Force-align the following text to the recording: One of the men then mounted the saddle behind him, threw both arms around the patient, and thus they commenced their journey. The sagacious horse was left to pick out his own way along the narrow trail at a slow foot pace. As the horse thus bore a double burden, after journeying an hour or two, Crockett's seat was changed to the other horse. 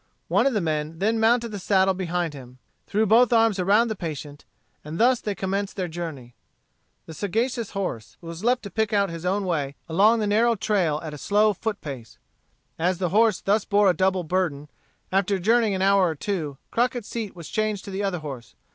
One 0.29 0.47
of 0.47 0.53
the 0.55 0.61
men 0.61 0.97
then 0.97 1.19
mounted 1.19 1.49
the 1.49 1.59
saddle 1.59 1.93
behind 1.93 2.33
him, 2.33 2.57
threw 2.87 3.05
both 3.05 3.31
arms 3.31 3.59
around 3.59 3.87
the 3.87 3.95
patient, 3.95 4.45
and 4.83 4.97
thus 4.97 5.21
they 5.21 5.35
commenced 5.35 5.75
their 5.75 5.87
journey. 5.87 6.33
The 7.05 7.13
sagacious 7.13 7.69
horse 7.77 8.17
was 8.19 8.43
left 8.43 8.63
to 8.63 8.71
pick 8.71 8.93
out 8.93 9.11
his 9.11 9.27
own 9.27 9.45
way 9.45 9.75
along 9.87 10.17
the 10.17 10.25
narrow 10.25 10.55
trail 10.55 10.99
at 11.03 11.13
a 11.13 11.19
slow 11.19 11.53
foot 11.53 11.81
pace. 11.81 12.17
As 12.79 12.97
the 12.97 13.09
horse 13.09 13.41
thus 13.41 13.63
bore 13.63 13.91
a 13.91 13.95
double 13.95 14.23
burden, 14.23 14.69
after 15.11 15.37
journeying 15.37 15.75
an 15.75 15.83
hour 15.83 16.07
or 16.09 16.15
two, 16.15 16.57
Crockett's 16.71 17.07
seat 17.07 17.35
was 17.35 17.47
changed 17.49 17.85
to 17.85 17.91
the 17.91 18.01
other 18.01 18.21
horse. 18.25 18.55